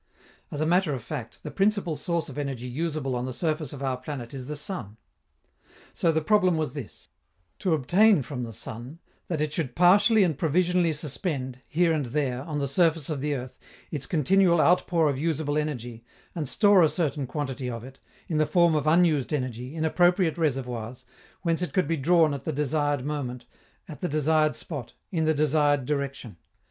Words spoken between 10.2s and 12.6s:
and provisionally suspend, here and there, on